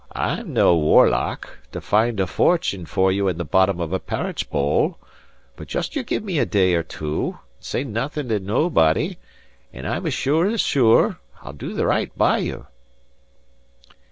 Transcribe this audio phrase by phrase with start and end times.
[0.15, 4.49] I'm nae warlock, to find a fortune for you in the bottom of a parritch
[4.49, 4.97] bowl;
[5.55, 9.19] but just you give me a day or two, and say naething to naebody,
[9.71, 12.65] and as sure as sure, I'll do the right by you."